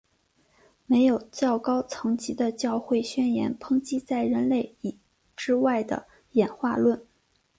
[0.87, 4.75] 没有较高层级的教会宣言抨击在人类
[5.35, 7.05] 之外的演化论。